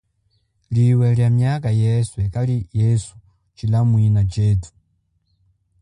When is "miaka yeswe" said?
1.37-2.21